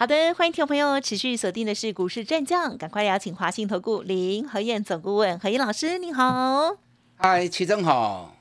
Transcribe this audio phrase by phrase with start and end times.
[0.00, 6.78] 好的，欢迎听众朋友持续锁定的是股市战将，赶快邀请华信投顾林和燕总顾问何燕老师，你好。
[7.16, 8.34] 嗨，齐正好，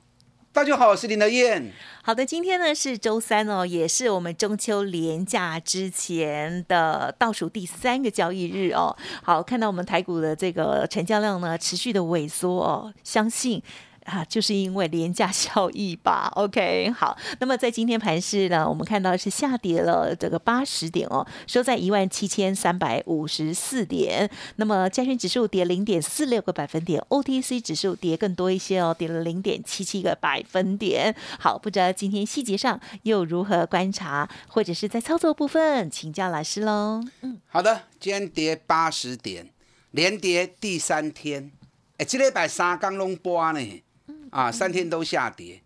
[0.53, 1.73] 大家好，我是林德燕。
[2.01, 8.95] 好的，今天呢是周三哦，也是我们中秋连假之前的倒数第三个交易日哦。
[9.21, 13.62] 好，看到我们台股的这个成交量呢持续的萎缩哦，相信。
[14.09, 16.31] 啊，就是因为廉价效益吧。
[16.36, 17.16] OK，好。
[17.40, 24.30] 那么在今天盘市呢，我们看到是下跌了这个八十点哦，收在一万七千三百五十四点。
[24.55, 31.16] 那么加权指数跌零点四六个百分点，OTC 指数跌更多一些哦，跌了零点七七个百分点。
[31.40, 37.04] 好，不知道今天细节上又如何观察，或者是在操作部分请教老师喽。
[37.21, 39.49] 嗯，好的，今天跌八十点，
[39.91, 41.51] 连跌第三天。
[41.98, 43.84] 哎，这礼拜三刚拢波呢。
[44.32, 45.62] 啊，三天都下跌。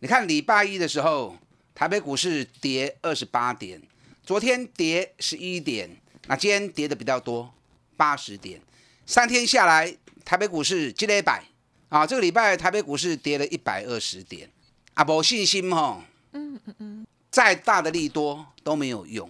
[0.00, 1.36] 你看礼拜一的时候，
[1.74, 3.80] 台北股市跌二十八点，
[4.22, 5.90] 昨天跌十一点，
[6.26, 7.52] 那今天跌的比较多，
[7.96, 8.60] 八十点。
[9.06, 11.44] 三天下来，台北股市积累百
[11.88, 14.50] 啊，这个礼拜台北股市跌了一百二十点。
[14.94, 19.28] 啊，没信心哦，嗯嗯嗯，再大的利多都没有用，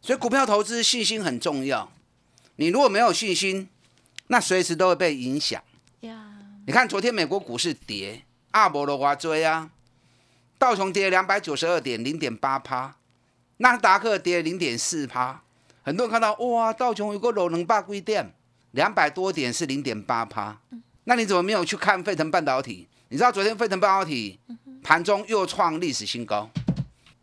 [0.00, 1.90] 所以股票投资信心很重要。
[2.56, 3.68] 你如果没有信心，
[4.28, 5.62] 那随时都会被影响。
[6.68, 9.70] 你看，昨天美国股市跌，阿波罗华追啊，
[10.58, 12.94] 道琼跌两百九十二点零点八趴，
[13.56, 15.42] 纳斯达克跌零点四趴。
[15.82, 18.34] 很多人看到哇，道琼有个楼能霸规店，
[18.72, 20.60] 两百多点是零点八趴。
[21.04, 22.86] 那你怎么没有去看费城半导体？
[23.08, 24.38] 你知道昨天费城半导体
[24.82, 26.50] 盘中又创历史新高。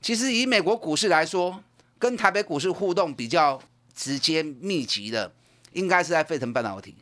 [0.02, 1.62] 其实以美国股市来说，
[2.00, 3.62] 跟台北股市互动比较
[3.94, 5.32] 直接密集的，
[5.74, 6.96] 应该是在费城半导体。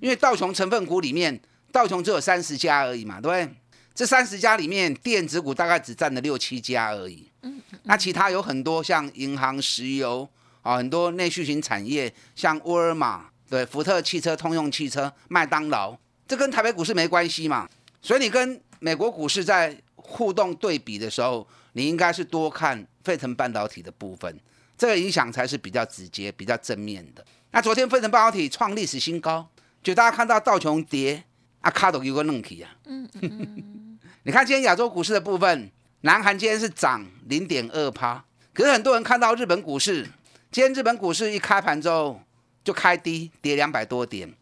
[0.00, 1.40] 因为道琼成分股里面。
[1.72, 3.56] 道琼只有三十家而已嘛，对不对？
[3.92, 7.30] 这三十家里面，电子股大概只占了六七家而已。
[7.42, 10.26] 嗯，那其他有很多像银行、石油
[10.62, 15.94] 啊，很多内需型产业，像沃尔玛、对，福特汽车、通用汽车、麦当劳，
[16.26, 17.68] 这跟台北股市没关系嘛。
[18.00, 24.34] 所以你跟美国股市在互动对比的时候，你应该是多看费城半导体的部分，
[24.78, 27.22] 这个影响才是比较直接、比较正面的。
[27.50, 29.46] 那昨天费城半导体创历史新高，
[29.82, 31.24] 就大家看到道琼跌。
[31.60, 32.70] 啊，卡都有个弄起啊！
[32.86, 35.70] 嗯嗯 你看今天亚洲股市的部分，
[36.02, 40.02] 南韩今天是涨零点二趴，可是很多人看到日本股市，
[40.50, 42.20] 今天日本股市一开盘之后
[42.64, 44.32] 就开低，跌两百多点，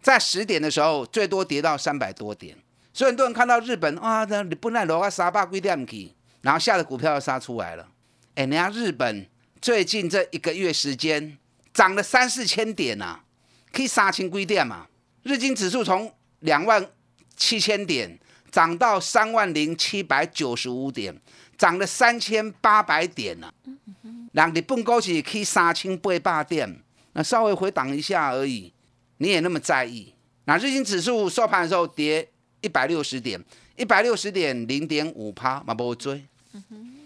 [0.00, 2.56] 在十点的时候最多跌到三百多点，
[2.92, 7.88] 所以很多人看到日本啊，你不奈罗啊杀八龟点起，然后下的股票要杀出来了。
[8.36, 9.26] 哎，人家日本
[9.60, 11.36] 最近这一个月时间
[11.74, 13.20] 涨了三四千点呐，
[13.72, 14.86] 可以杀清龟点嘛？
[15.24, 16.84] 日经指数从两万
[17.36, 18.18] 七千点
[18.50, 21.20] 涨到三万零七百九十五点，
[21.56, 23.52] 涨了三千八百点了。
[24.32, 26.82] 让你蹦高起可以三千八百点，
[27.12, 28.72] 那稍微回档一下而已，
[29.16, 30.14] 你也那么在意？
[30.44, 32.28] 那日经指数收盘的时候跌
[32.60, 33.42] 一百六十点，
[33.76, 36.24] 一百六十点零点五趴，嘛不追。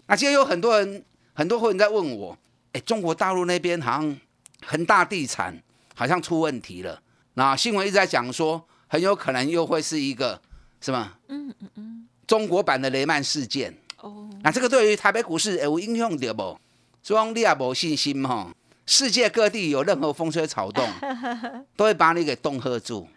[0.07, 2.37] 那今天有很多人，很多会员在问我，
[2.73, 4.17] 哎，中国大陆那边好像
[4.65, 5.61] 恒大地产
[5.95, 7.01] 好像出问题了。
[7.35, 8.65] 那新闻一直在讲说。
[8.93, 10.39] 很有可能又会是一个
[10.79, 11.13] 什么？
[11.29, 13.75] 嗯嗯嗯，中国版的雷曼事件。
[13.97, 16.61] 哦，那这个对于台北股市有影响的不？
[17.03, 18.55] 以你也无信心哈。
[18.85, 20.87] 世界各地有任何风吹草动，
[21.75, 23.09] 都会把你给冻喝住，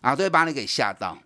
[0.00, 1.16] 啊，都会把你给吓到。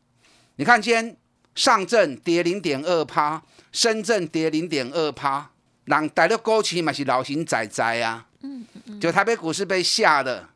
[0.56, 1.16] 你看今天
[1.54, 3.42] 上证跌零点二趴，
[3.72, 5.50] 深圳跌零点二趴，
[5.86, 8.26] 让大陆股市嘛是老型仔仔啊。
[8.42, 10.46] 嗯嗯嗯，就台北股市被吓的，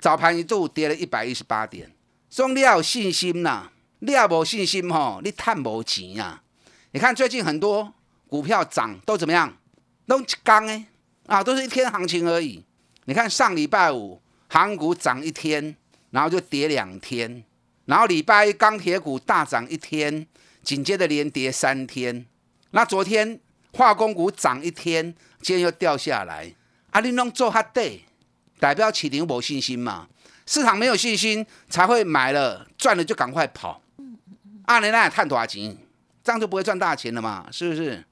[0.00, 1.90] 早盘一度跌了一百一十八点。
[2.34, 6.42] 总你要有信心呐，你要无信心吼，你赚无钱啊！
[6.90, 7.94] 你看最近很多
[8.26, 9.56] 股票涨都怎么样？
[10.04, 10.84] 都一刚哎
[11.28, 12.64] 啊，都是一天行情而已。
[13.04, 15.76] 你看上礼拜五航股涨一天，
[16.10, 17.44] 然后就跌两天，
[17.84, 20.26] 然后礼拜一钢铁股大涨一天，
[20.64, 22.26] 紧接着连跌三天。
[22.72, 23.38] 那昨天
[23.74, 26.52] 化工股涨一天，今天又掉下来。
[26.90, 28.02] 啊，你拢做哈对，
[28.58, 30.08] 代表市场无信心嘛？
[30.46, 33.80] 市场没有信心，才会买了赚了就赶快跑。
[34.66, 35.76] 二年那也探多少钱，
[36.22, 37.46] 这样就不会赚大钱了嘛？
[37.50, 38.04] 是不是？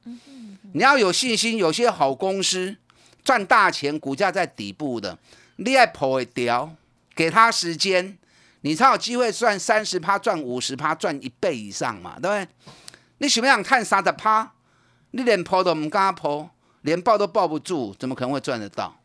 [0.73, 2.77] 你要有信心，有些好公司
[3.25, 5.19] 赚大钱，股价在底部的，
[5.57, 6.75] 你爱跑一掉，
[7.15, 8.17] 给他时间，
[8.63, 12.49] 你才有机会赚三十趴、赚五十趴、赚一倍以上嘛，对不对？
[13.19, 14.53] 你想不想看三十趴？
[15.11, 16.49] 你连抛都唔敢抛，
[16.81, 18.99] 连抱都抱不住，怎么可能会赚得到？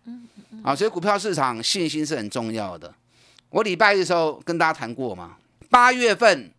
[0.63, 2.93] 啊，所以股票市场信心是很重要的。
[3.49, 5.37] 我礼拜一的时候跟大家谈过嘛，
[5.69, 6.51] 八月份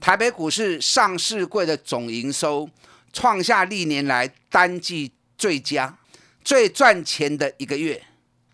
[0.00, 2.68] 台北股市上市柜的总营收
[3.12, 5.96] 创下历年来单季最佳、
[6.42, 8.02] 最赚钱的一个月。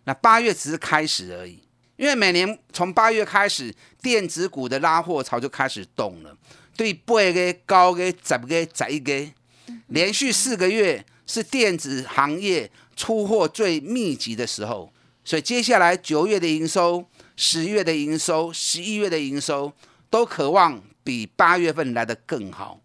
[0.05, 1.63] 那八月只是开始而已，
[1.97, 6.37] 因为每年从八月开始，电子股的拉货潮就开始动了。
[6.77, 9.33] 对八个、高个、十个、十一个，
[9.89, 14.93] 连续四个月是电子行业出货最密集的时候，
[15.25, 17.05] 所以接下来九月的营收、
[17.41, 19.73] 十月的营收、十一月的营收
[20.11, 22.81] 都渴望比八月份来的更好。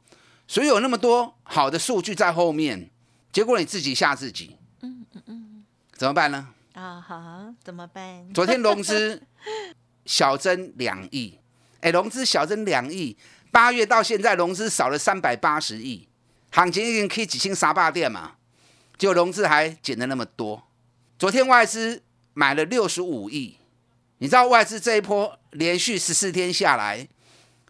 [0.47, 2.91] 所以有那么多好的数据在后面，
[3.31, 5.63] 结果你自己吓自己，嗯嗯嗯，
[5.93, 6.49] 怎么办呢？
[6.73, 8.23] 啊，好，怎么办？
[8.31, 9.23] 昨天融资
[10.05, 11.39] 小增两亿，
[11.81, 13.17] 哎，融资小增两亿，
[13.49, 16.07] 八月到现在融资少了三百八十亿，
[16.51, 18.33] 行情已经可以几千沙坝店嘛，
[18.99, 20.61] 结果融资还减了那么多。
[21.17, 22.03] 昨天外资
[22.35, 23.57] 买了六十五亿，
[24.23, 27.05] 你知道外资这一波连续十四天下来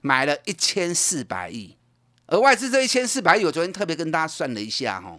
[0.03, 1.75] 买了一千四百亿，
[2.27, 5.17] 而外资这一千四百亿，我昨天特别跟大家算了一下哈，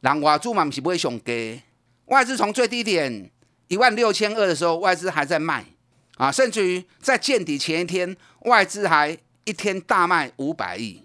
[0.00, 1.62] 人外资嘛不是不会熊给。
[2.06, 3.30] 外资从最低点
[3.68, 5.64] 一万六千二的时候，外资还在卖
[6.16, 11.04] 啊，甚至于在见底前一天，外资还一天大卖五百亿。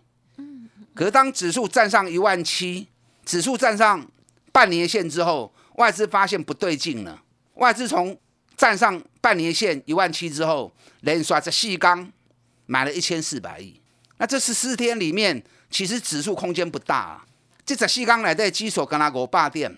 [0.95, 2.87] 可是当指数站上一万七，
[3.23, 4.09] 指数站上
[4.51, 7.21] 半年线之后，外资发现不对劲了。
[7.53, 8.17] 外资从
[8.59, 10.69] 站上半年线一万七之后，
[10.99, 12.11] 连刷着细钢
[12.65, 13.79] 买了一千四百亿。
[14.17, 15.41] 那这十四天里面，
[15.71, 17.25] 其实指数空间不大啊。
[17.65, 19.73] 这只细钢来的基础跟那个霸店。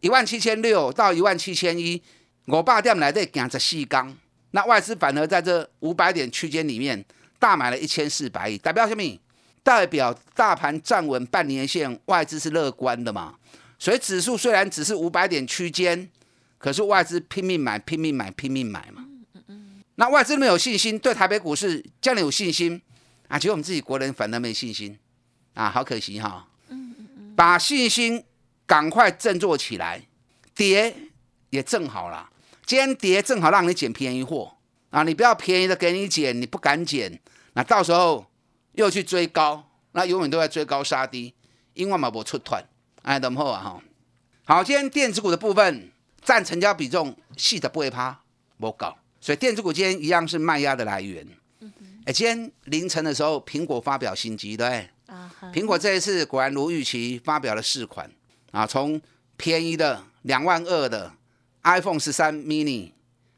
[0.00, 2.02] 一万七千六到一万七千一，
[2.46, 4.12] 我爸店来的行着四缸，
[4.50, 7.04] 那外资反而在这五百点区间里面
[7.38, 9.20] 大买了一千四百亿，代表什么？
[9.62, 13.36] 代表大盘站稳半年线，外资是乐观的嘛？
[13.78, 16.10] 所以指数虽然只是五百点区间，
[16.58, 19.04] 可是外资拼命买、拼命买、拼命买嘛。
[19.96, 22.80] 那外资没有信心，对台北股市将来有信心
[23.28, 23.38] 啊？
[23.38, 24.98] 其实我们自己国人反而没信心
[25.54, 26.48] 啊，好可惜哈。
[27.36, 28.24] 把信心。
[28.66, 30.00] 赶快振作起来，
[30.54, 30.96] 跌
[31.50, 32.30] 也正好啦。
[32.64, 34.56] 今天跌正好让你捡便宜货
[34.88, 35.02] 啊！
[35.02, 37.20] 你不要便宜的给你捡，你不敢捡，
[37.52, 38.24] 那到时候
[38.72, 41.34] 又去追高，那永远都在追高杀低，
[41.74, 42.64] 因为嘛不出团，
[43.02, 43.82] 哎，等好啊哈。
[44.44, 45.92] 好，今天电子股的部分
[46.24, 48.18] 占成交比重细的不会趴，
[48.58, 51.26] 不高，所以电子股今天一样是卖压的来源。
[52.06, 54.90] 哎，今天凌晨的时候，苹果发表新机，对
[55.52, 58.10] 苹果这一次果然如预期，发表了四款。
[58.50, 59.00] 啊，从
[59.36, 61.12] 便宜的两万二的
[61.64, 62.92] iPhone 十三 mini，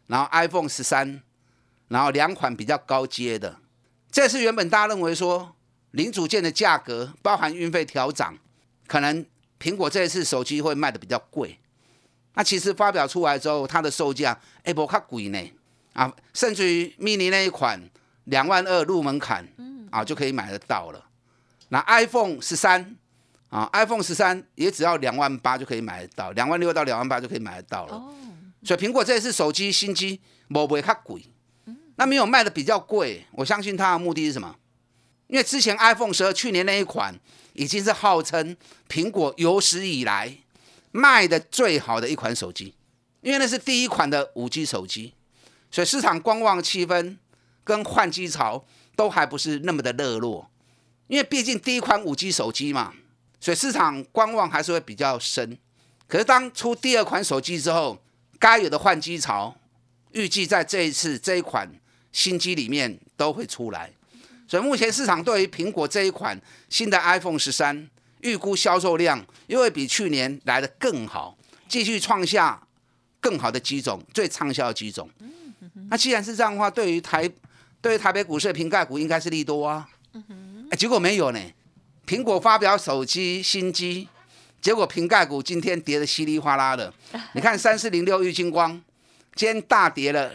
[0.08, 1.22] 然后 iPhone 十三，
[1.88, 3.58] 然后两款比较高阶的，
[4.10, 5.56] 这次原本大家认为说
[5.92, 8.36] 零组件的价格包含运费调涨，
[8.86, 9.24] 可能
[9.58, 11.58] 苹果这一次手机会卖的比较贵。
[12.36, 15.52] 那其实发表出来之后，它的售价哎不卡贵呢，
[15.92, 17.80] 啊，甚至于 mini 那一款
[18.26, 19.44] 两万二入门槛，
[19.90, 21.04] 啊就可以买得到了。
[21.70, 22.96] 那 iPhone 十三。
[23.48, 27.94] 啊，iPhone 十三也只要两万八就可以买得到，两万六到两万八就可以买得到了。
[27.94, 28.12] 哦，
[28.64, 31.22] 所以苹果这次手机新机不会太贵，
[31.94, 34.56] 那没有卖的比较贵，我相信它的目的是什么？
[35.28, 37.14] 因为之前 iPhone 十二去年那一款
[37.52, 38.56] 已经是号称
[38.88, 40.36] 苹果有史以来
[40.96, 42.74] 卖的最好的一款手机，
[43.20, 45.12] 因为那是第一款的五 G 手机，
[45.70, 47.18] 所以市场观望气氛
[47.62, 48.64] 跟换机潮
[48.96, 50.50] 都还不是那么的热络，
[51.08, 52.94] 因为毕竟第一款五 G 手机嘛。
[53.38, 55.58] 所以市场观望还是会比较深，
[56.08, 58.02] 可是当出第二款手机之后，
[58.38, 59.54] 该有的换机潮，
[60.12, 61.70] 预计在这一次这一款
[62.10, 63.92] 新机里面都会出来。
[64.48, 67.88] 所以目前市场对于苹果这一款新的 iPhone 十三，
[68.26, 71.36] 预估销售量又会比去年来的更好，
[71.68, 72.60] 继续创下
[73.20, 75.08] 更好的机种，最畅销的机种。
[75.88, 77.30] 那既然是这样的话，对于台
[77.80, 79.88] 对于台北股市的瓶盖股应该是利多啊。
[80.70, 81.40] 哎，结果没有呢。
[82.06, 84.08] 苹果发表手机新机，
[84.60, 86.92] 结果瓶盖股今天跌得稀里哗啦的。
[87.34, 88.72] 你看三四零六玉金光，
[89.34, 90.32] 今天大跌了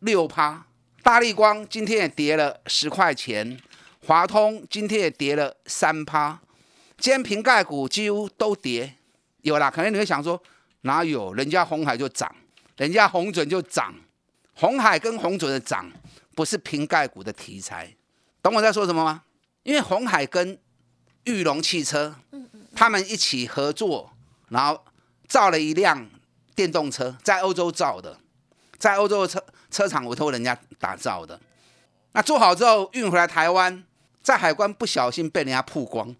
[0.00, 0.64] 六趴；
[1.02, 3.56] 大力光今天也跌了十块钱；
[4.06, 6.40] 华通今天也跌了三趴。
[7.02, 8.94] 今天瓶盖股几乎都跌，
[9.40, 9.68] 有啦。
[9.68, 10.40] 可能你会想说，
[10.82, 11.34] 哪有？
[11.34, 12.32] 人家红海就涨，
[12.76, 13.92] 人家红准就涨。
[14.54, 15.90] 红海跟红准的涨，
[16.36, 17.92] 不是瓶盖股的题材。
[18.40, 19.24] 懂我在说什么吗？
[19.64, 20.56] 因为红海跟
[21.24, 22.14] 玉龙汽车，
[22.72, 24.12] 他们一起合作，
[24.50, 24.84] 然后
[25.26, 26.08] 造了一辆
[26.54, 28.16] 电动车，在欧洲造的，
[28.78, 31.40] 在欧洲的车车厂委托人家打造的。
[32.12, 33.82] 那做好之后运回来台湾，
[34.22, 36.14] 在海关不小心被人家曝光。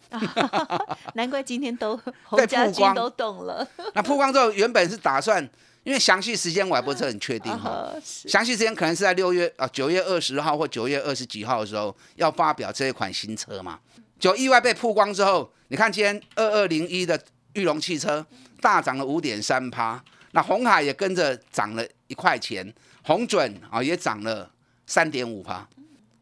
[1.14, 3.66] 难怪今天都 洪家军都懂了。
[3.94, 5.42] 那曝光之后，原本是打算，
[5.84, 7.94] 因为详细时间我还不是很确定 哈。
[8.04, 13.78] 详细时间可能是在六月啊九月二十号或九月二十几号的时候要发表这一款新车嘛。
[14.18, 17.20] 就意外被曝光之后，你看今天二二零一的
[17.54, 18.24] 裕隆汽车
[18.60, 24.48] 大涨了五点三趴，那红海也跟着涨了一块钱，红准啊也涨了
[24.86, 25.66] 三点五趴。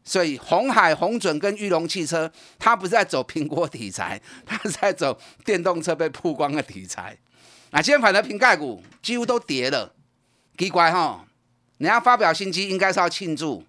[0.03, 7.17] 所以红海、红准跟裕隆汽车，它不是在走苹果题材，它是在走电动车被曝光的题材。
[7.69, 9.93] 那今天反而瓶盖股几乎都跌了，
[10.57, 11.25] 奇怪哈！
[11.77, 13.63] 人家发表新机应该是要庆祝，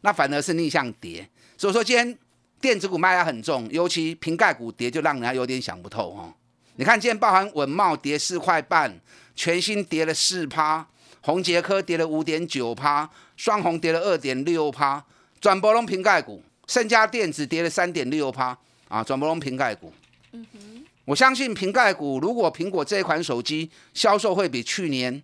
[0.00, 1.28] 那反而是逆向跌。
[1.56, 2.18] 所以说今天
[2.60, 6.34] 电子股卖压很重，尤其瓶盖股跌就让人家有点想不透哦。
[6.76, 8.98] 你看今天包含稳茂跌四块半，
[9.34, 10.86] 全新跌了四趴，
[11.20, 15.04] 红杰科跌了五点九趴，双红跌了二点六趴。
[15.44, 18.56] 转博龙瓶盖股，盛家电子跌了三点六趴
[18.88, 19.04] 啊！
[19.04, 19.92] 转博龙瓶盖股，
[20.32, 25.22] 嗯哼，我相信瓶盖股如果苹果这一款手机销售会比去年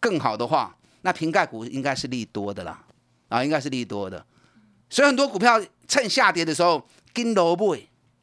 [0.00, 2.84] 更好的话，那瓶盖股应该是利多的啦，
[3.28, 4.26] 啊，应该是利多的。
[4.90, 7.78] 所以很多股票趁下跌的时候跟萝卜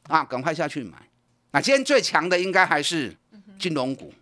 [0.08, 0.98] 啊，赶快下去买。
[1.52, 3.16] 那今天最强的应该还是
[3.58, 4.12] 金融股，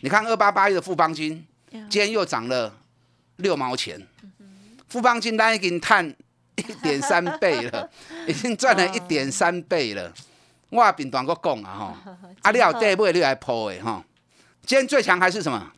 [0.00, 2.74] 你看二八八一的富邦金，今天又涨了
[3.36, 4.00] 六毛钱，
[4.88, 6.16] 富邦金单已经探。
[6.56, 7.88] 一点三 倍了，
[8.26, 10.12] 已经赚了一点三倍了。
[10.70, 14.02] 我也平短个讲啊哈， 啊你有跌不会你来破的哈。
[14.64, 15.70] 今天最强还是什么？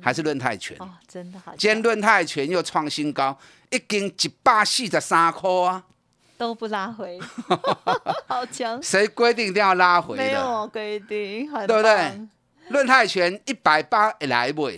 [0.00, 0.76] 还是论泰拳。
[0.80, 1.52] 哦，真的好。
[1.56, 3.38] 今天论泰拳又创新高，
[3.70, 5.84] 一斤一百四十三块啊。
[6.36, 7.18] 都不拉回，
[8.26, 8.82] 好强。
[8.82, 10.24] 谁规定一定要拉回的？
[10.24, 12.20] 没有规定，对不对？
[12.70, 14.68] 论泰拳一百八来不？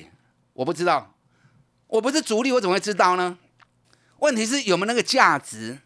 [0.53, 1.15] 我不知道，
[1.87, 3.39] 我不是主力，我怎么会知道呢？
[4.19, 5.79] 问题是有没有那个价值？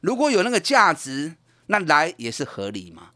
[0.00, 3.10] 如果有那个价值，那来也是合理嘛？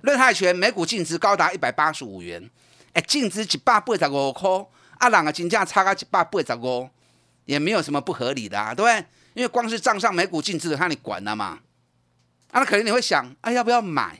[0.00, 2.50] 润泰拳每股净值高达一百八十五元，
[2.94, 4.48] 哎，净值一百八十五块，
[4.98, 6.90] 啊，两个金价差个一百八十五，
[7.44, 9.06] 也没有什么不合理的啊，对不对？
[9.34, 11.60] 因为光是账上每股净值，看你管了嘛？
[12.50, 14.18] 啊，那可能你会想，啊，要不要买？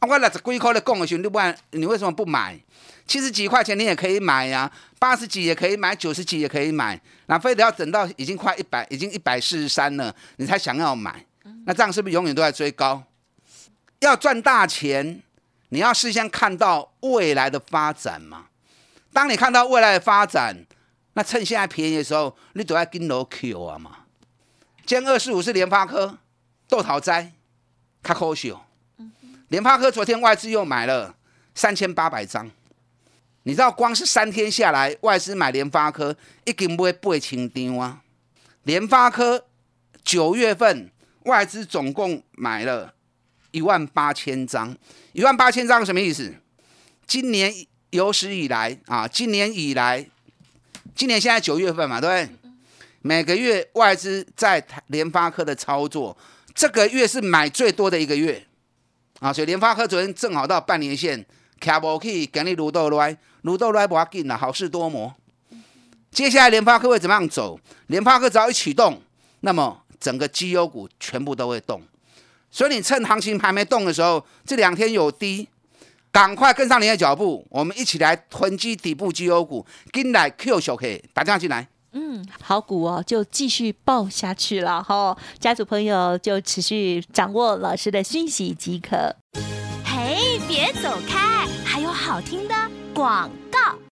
[0.00, 2.58] 啊，我六十几块的供的时候，你不然你为什么不买？
[3.06, 11.24] 七十几块钱你也可以买呀，八十几也可以买，九十几也可以买，那非得要等到已经快一百，已经一百四十三了，你才想要买？
[11.64, 13.02] 那这样是不是永远都在追高？
[14.00, 15.22] 要赚大钱，
[15.68, 18.46] 你要事先看到未来的发展嘛。
[19.12, 20.66] 当你看到未来的发展，
[21.14, 23.98] 那趁现在便宜的时候，你都要跟楼 Q 啊嘛。
[24.84, 26.18] 今天二四五是联发科，
[26.68, 27.32] 豆桃斋，
[28.02, 28.60] 卡可秀。
[29.48, 31.14] 联发科昨天外资又买了
[31.54, 32.50] 三千八百张。
[33.46, 38.02] 你知道光是三天下来，外资买联发科一定不会不会清张啊！
[38.64, 39.46] 联发科
[40.02, 40.90] 九月份
[41.26, 42.92] 外资总共买了
[43.52, 44.76] 一万八千张，
[45.12, 46.34] 一万八千张什么意思？
[47.06, 47.54] 今年
[47.90, 50.04] 有史以来啊，今年以来，
[50.96, 52.52] 今年现在九月份嘛，对不对？
[53.02, 56.18] 每个月外资在联发科的操作，
[56.52, 58.44] 这个月是买最多的一个月
[59.20, 59.32] 啊！
[59.32, 61.24] 所以联发科昨天正好到半年线。
[61.58, 65.14] 卡无去，给你撸到来，撸豆来不要紧啦，好事多磨。
[66.10, 67.60] 接下来联发科会怎么样走？
[67.86, 69.00] 联发科只要一启动，
[69.40, 71.80] 那么整个绩优股全部都会动。
[72.50, 75.48] 所以你趁行情还没动的时候，这两天有低，
[76.10, 81.68] 赶快跟上你的脚步，我们一起来囤积底部绩优股，进来 Q 小 K，打电话进来。
[81.92, 85.16] 嗯，好股哦，就继续报下去了哈。
[85.38, 89.14] 家族朋友就持续掌握老师的讯息即可。
[89.84, 92.54] 嘿，别走开，还有好听的
[92.96, 93.85] 广告。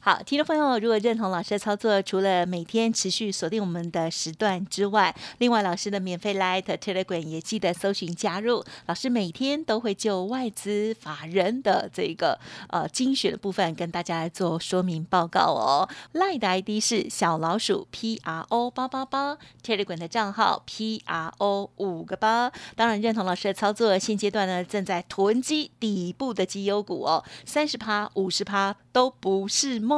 [0.00, 8.64] 好，听众朋友，如果认同老师的操作，除了每天持续锁定我们的时段之外，另外老师的免费 Light Telegram 也记得搜寻加入。
[8.86, 12.38] 老师每天都会就外资法人的这个
[12.70, 15.88] 呃精选的部分跟大家来做说明报告哦。
[16.14, 22.50] Light 的 ID 是小老鼠 P R O 八八八，Telegram 的账号 P R O 五个八。
[22.76, 29.97] 当然认同老师的操作，现阶段呢正在囤积底部的绩优股哦，三十趴、五十趴都不是梦。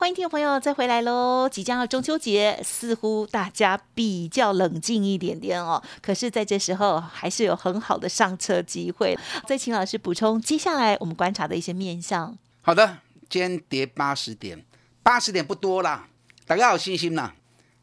[0.00, 1.46] 欢迎听众朋友再回来喽！
[1.46, 5.82] 即将要中秋节，似乎大家比较冷静一点点哦。
[6.00, 9.14] 可是，在这时候还是有很好的上车机会。
[9.46, 12.34] 再请老师补充接下来我们观察的一些面向。
[12.62, 12.96] 好的，
[13.28, 14.64] 今天跌八十点，
[15.02, 16.08] 八十点不多啦，
[16.46, 17.34] 大家有信心啦。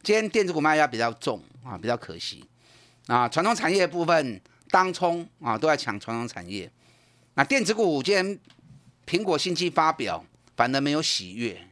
[0.01, 2.43] 今天电子股卖压比较重啊，比较可惜
[3.05, 3.29] 啊。
[3.29, 6.71] 传统产业部分当冲啊都在抢传统产业，
[7.36, 8.39] 那电子股今天
[9.05, 11.66] 苹果新机发表，反而没有喜悦。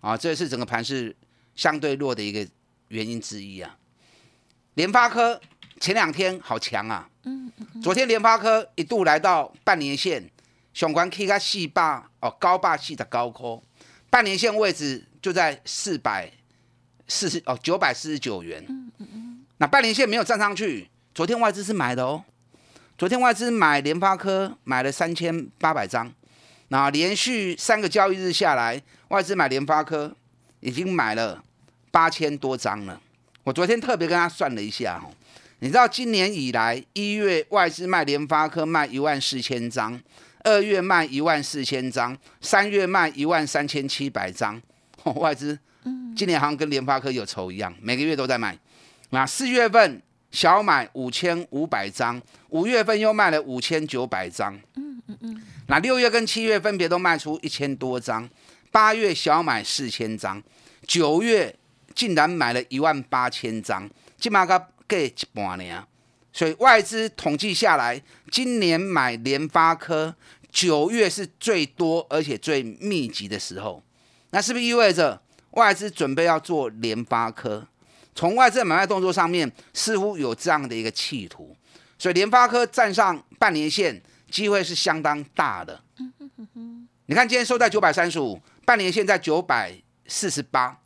[0.00, 1.14] 啊，这是整个盘是
[1.54, 2.46] 相对弱的一个
[2.88, 3.76] 原因之一啊。
[4.74, 5.40] 联发科
[5.78, 7.50] 前两天好强啊，嗯，
[7.82, 10.30] 昨天联发科一度来到半年线，
[10.72, 13.60] 雄关 K 加细霸哦，高霸系的高科，
[14.08, 16.30] 半年线位置就在四百
[17.06, 22.24] 四十哦九百四十九元，嗯嗯嗯，那半年线没有站上去，昨天外资是买的哦，
[22.96, 26.12] 昨天外资买联发科买了三千八百张。
[26.72, 30.14] 那连续三个交易日下来，外资买联发科
[30.60, 31.42] 已经买了
[31.90, 33.00] 八千多张了。
[33.42, 35.10] 我昨天特别跟他算了一下哦，
[35.58, 40.00] 你知道今年以来一月外资卖联发科卖一万四千张，
[40.44, 44.62] 二月卖一万四千张，三月卖一万三千七百张。
[45.16, 45.58] 外资
[46.14, 48.56] 今年好像跟联发科有仇一样，每个月都在卖。
[49.08, 50.00] 那四月份
[50.30, 54.54] 小买五千五百张，五月份又卖了五千九百张。
[54.76, 55.42] 嗯嗯嗯。
[55.70, 58.28] 那六月跟七月分别都卖出一千多张，
[58.72, 60.42] 八月小买四千张，
[60.84, 61.54] 九月
[61.94, 65.86] 竟然买了一万八千张，起码个给一半呢。
[66.32, 68.02] 所以外资统计下来，
[68.32, 70.12] 今年买联发科
[70.50, 73.80] 九月是最多而且最密集的时候。
[74.30, 77.64] 那是不是意味着外资准备要做联发科？
[78.16, 81.56] 从外资买卖动作上面，似乎有这样的一个企图。
[81.96, 84.02] 所以联发科站上半年线。
[84.30, 85.78] 机会是相当大的。
[87.06, 89.74] 你看今天收在九百三十五，半年线在九百
[90.06, 90.78] 四十八，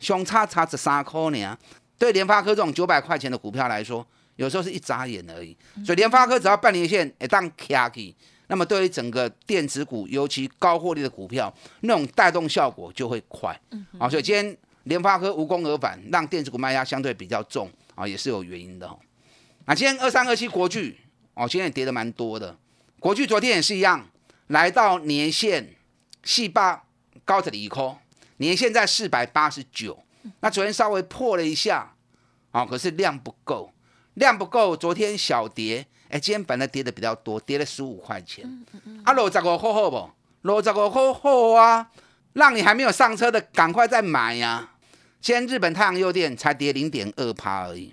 [0.00, 1.56] 相差差十三块呢。
[1.96, 5.56] 对联发科这种九百块钱的股票来说，有时候是一眨眼而已。
[5.84, 8.14] 所以联发科只要半年线一旦卡起，
[8.48, 13.58] 那么对于整个电子股，尤其高获利的股票，那种带动效果就会快。
[13.98, 18.90] 啊，所以今天联发科无功而返，让电子股卖压相对比较重啊，也是有原因的。
[19.64, 20.98] 那今天二三二七国巨。
[21.36, 22.56] 哦，今天也跌的蛮多的。
[22.98, 24.08] 国巨昨天也是一样，
[24.46, 25.74] 来到年线
[26.24, 26.82] 四八
[27.26, 27.98] 高的里科，
[28.38, 30.02] 年线在四百八十九。
[30.40, 31.94] 那昨天稍微破了一下，
[32.52, 33.70] 哦，可是量不够，
[34.14, 34.74] 量不够。
[34.74, 38.64] 昨天小跌，哎，今天本来跌的比较多，跌了十五块钱。
[39.04, 40.10] 啊，六十五块好不？
[40.40, 41.90] 六十五块好啊，
[42.32, 44.70] 让你还没有上车的赶快再买呀。
[45.20, 47.92] 今天日本太阳诱电才跌零点二趴而已。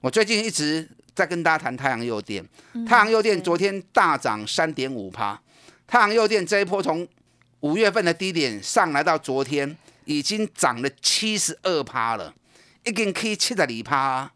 [0.00, 0.90] 我最近一直。
[1.14, 2.44] 再跟大家谈太阳诱电，
[2.86, 5.40] 太阳诱电昨天大涨三点五趴，
[5.86, 7.06] 太阳诱电这一波从
[7.60, 12.34] 五月份的低点上来到昨天，已经涨了七十二趴了，
[12.84, 14.30] 已经可以七十二趴。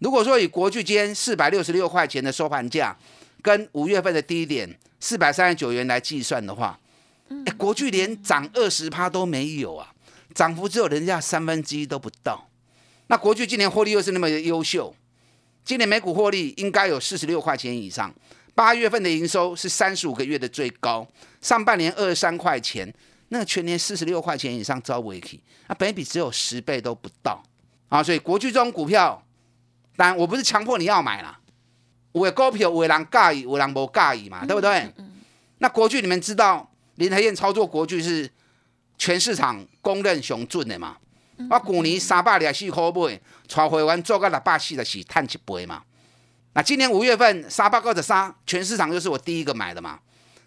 [0.00, 2.94] 如果说以国巨间四百六十六块钱的收盘价，
[3.40, 6.78] 跟五月份的低点四百三十九元来计算的话，
[7.46, 9.92] 哎，国巨连涨二十趴都没有啊，
[10.34, 12.48] 涨幅只有人家三分之一都不到。
[13.06, 14.94] 那国巨今年获利又是那么优秀。
[15.64, 18.12] 今年每股获利应该有四十六块钱以上，
[18.54, 21.06] 八月份的营收是三十五个月的最高，
[21.40, 22.92] 上半年二十三块钱，
[23.28, 27.42] 那全年四十六块钱以上招尾气，那本比只有十倍都不到
[27.88, 28.02] 啊！
[28.02, 29.24] 所以国巨这种股票，
[29.96, 31.38] 当然我不是强迫你要买啦，
[32.12, 34.92] 有的股票有人介意，有人不介意嘛，对不对？
[35.58, 38.28] 那国巨你们知道林台燕操作国巨是
[38.98, 40.96] 全市场公认雄俊的嘛？
[41.50, 45.82] 我去年三百二四块买，带会员做个六百四十四，赚一倍嘛。
[46.54, 49.98] 那今年五月份三百二十三，全市场就是我第一个买的嘛。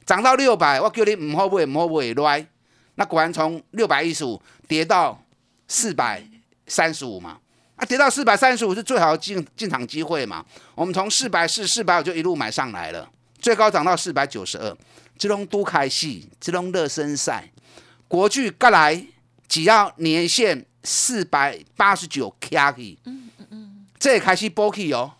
[0.05, 2.47] 涨到六百，我叫你唔好买，唔好买来。
[2.95, 5.19] 那果然从六百一十五跌到
[5.67, 6.23] 四百
[6.67, 7.39] 三十五嘛。
[7.75, 10.45] 啊，跌到四百三十五是最好的进进场机会嘛。
[10.75, 14.77] 我们从四百四、四百五就一路买上来了，最高涨到四百九十二。
[15.17, 17.51] 这种都开戏，这种热身赛。
[18.07, 19.05] 国巨过来
[19.47, 25.13] 只要年限四百八十九 K，嗯嗯嗯，这也开始波起哦，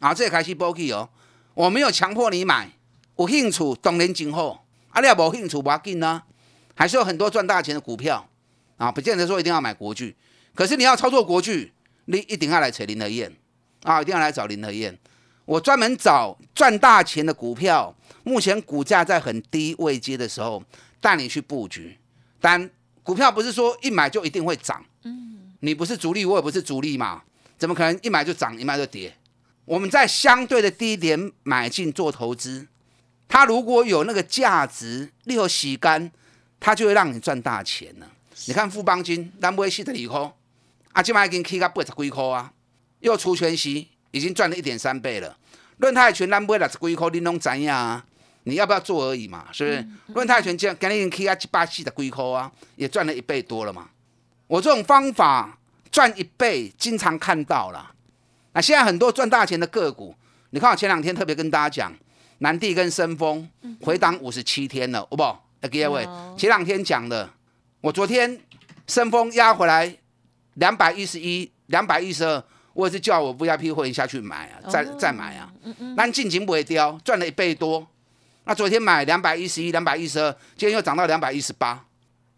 [0.00, 1.08] 啊，这也开始波起哦，
[1.54, 2.70] 我没有强迫你买，
[3.16, 6.22] 有兴趣当然今后，啊，你要无兴趣不要紧呢，
[6.74, 8.28] 还是有很多赚大钱的股票。
[8.76, 10.16] 啊，不见得说一定要买国巨，
[10.52, 11.72] 可是你要操作国巨，
[12.06, 13.32] 你一定要来找林和燕
[13.84, 14.98] 啊，一定要来找林和燕，
[15.44, 20.60] 我专门找赚大钱的股票，目前股价在很低位阶的时候，
[21.00, 21.96] 带你去布局。
[22.40, 22.68] 但
[23.04, 27.22] 股票不是说一买就一定会涨，嗯，你不是主力，我也不是主力嘛，
[27.56, 29.14] 怎么可能一买就涨，一买就跌？
[29.66, 32.66] 我们在相对的低点买进做投资，
[33.28, 36.10] 它如果有那个价值，立刻洗干，
[36.58, 38.06] 它就会让你赚大钱呢。
[38.46, 40.34] 你看富邦金，咱买四十二块，
[40.92, 42.52] 啊，今麦已经起到八十几块啊，
[43.00, 45.36] 又除权息，已经赚了一点三倍了。
[45.76, 48.04] 论泰全咱买六十几块，你拢知影啊？
[48.44, 49.86] 你要不要做而已嘛，是不是？
[50.14, 53.88] 论泰拳这样，今天可以啊，八七的龟壳啊，也赚了一倍多了嘛。
[54.46, 55.58] 我这种方法
[55.90, 57.92] 赚一倍，经常看到了。
[58.52, 60.14] 那现在很多赚大钱的个股，
[60.50, 61.92] 你看我前两天特别跟大家讲，
[62.38, 63.48] 南地跟深丰
[63.80, 65.48] 回档五十七天了，好不好？
[65.62, 67.28] 各位，前两天讲的，
[67.80, 68.38] 我昨天
[68.86, 69.96] 深丰压回来
[70.54, 75.50] 两百一十一、两百一十二，我也是叫我 VIP 会员下去买啊，再再买啊。
[75.96, 77.86] 那尽情不会掉，赚了一倍多。
[78.46, 81.82] 那昨天买两百一十一、两百一十二，今天又涨到两百一十八，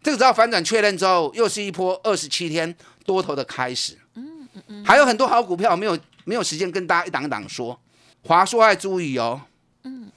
[0.01, 2.73] 这个只要反转确认之后，又是一波二十七天
[3.05, 3.97] 多头的开始。
[4.15, 7.77] 嗯嗯嗯，还有很多好股票没有没有时间跟大家一档一档说。
[8.23, 9.41] 华硕爱注意哦，
[9.83, 10.09] 嗯，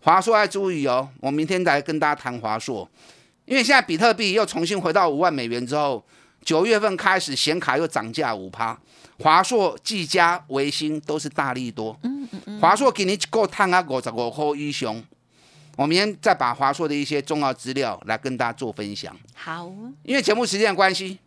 [0.00, 2.88] 华硕爱注意哦，我明天再跟大家谈华硕，
[3.46, 6.04] 因为现在比特币又重新回到五万美元之后，
[6.44, 8.78] 九月份开始显卡又涨价五趴，
[9.18, 11.98] 华硕、技嘉、维新都是大力多。
[12.02, 15.02] 嗯嗯嗯，华硕今年够探啊五十五块以上。
[15.78, 19.16] 我明天再把华硕的一些重要资料来跟大家做分享。
[19.32, 19.70] 好，
[20.02, 21.20] 因为节目时间的关系，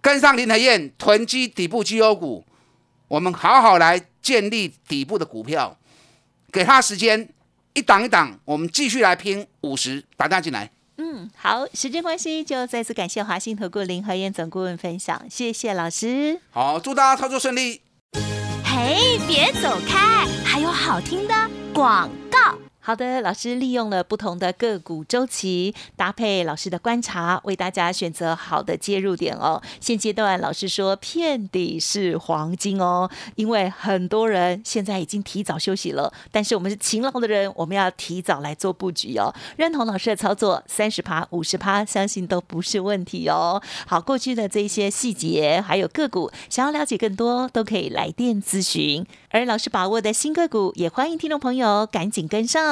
[0.00, 2.44] 跟上林和燕囤积底部绩优股，
[3.06, 5.78] 我们好好来建立底部的股票，
[6.50, 7.28] 给他时间
[7.74, 10.68] 一档一档，我们继续来拼五十，打家进来。
[10.96, 16.40] 嗯，好，时间关系就再次感谢华信投顾林和燕总顾问分享，谢谢老师。
[16.50, 17.80] 好，祝大家操作顺利。
[18.64, 21.34] 嘿，别走开，还有好听的
[21.72, 22.58] 广告。
[22.84, 29.62] 好的，老师利用了不同的个股周期，搭配老师的观察，为大家选择好的介入点哦。
[29.78, 39.32] 现阶段老师说遍地是黄金哦，因为很多人现在已经提早休息了，但是我们是勤劳的人，我们要提早来做布局哦。
[39.56, 43.62] 认同老师的操作，三十趴、五十趴，相信都不是问题哦。
[43.86, 49.06] 好，过去的这些细节还有个股，想要了解更多，都可以来电咨询。
[49.30, 52.71] 而老师把握的新个股，也欢迎听众朋友赶紧跟上